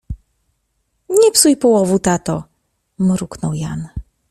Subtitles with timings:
[1.21, 2.43] —Nie psuj połowu, tato!—
[2.99, 3.87] mruknął Jan.